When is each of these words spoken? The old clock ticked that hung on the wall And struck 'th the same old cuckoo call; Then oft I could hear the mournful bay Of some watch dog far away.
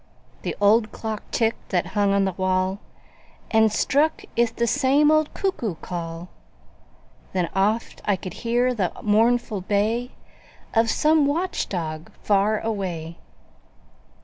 The 0.41 0.55
old 0.59 0.91
clock 0.91 1.21
ticked 1.29 1.69
that 1.69 1.85
hung 1.93 2.11
on 2.11 2.25
the 2.25 2.31
wall 2.31 2.79
And 3.51 3.71
struck 3.71 4.23
'th 4.35 4.55
the 4.55 4.65
same 4.65 5.11
old 5.11 5.31
cuckoo 5.35 5.75
call; 5.75 6.29
Then 7.33 7.49
oft 7.55 8.01
I 8.05 8.15
could 8.15 8.33
hear 8.41 8.73
the 8.73 8.91
mournful 9.03 9.61
bay 9.61 10.13
Of 10.73 10.89
some 10.89 11.27
watch 11.27 11.69
dog 11.69 12.11
far 12.23 12.59
away. 12.61 13.19